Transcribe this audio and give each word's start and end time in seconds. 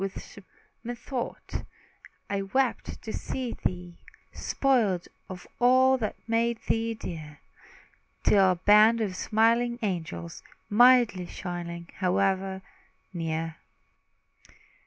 Then, 0.03 0.43
methought, 0.83 1.63
I 2.27 2.41
wept 2.41 3.03
to 3.03 3.13
see 3.13 3.53
thee 3.63 3.99
Spoiled 4.33 5.07
of 5.29 5.45
all 5.59 5.95
that 5.99 6.15
made 6.27 6.57
thee 6.63 6.95
dear, 6.95 7.39
Till 8.23 8.49
a 8.53 8.55
band 8.55 8.99
of 8.99 9.15
smiling 9.15 9.77
angels 9.83 10.41
Mildly 10.71 11.27
shining, 11.27 11.87
hovered 11.99 12.63
near. 13.13 13.57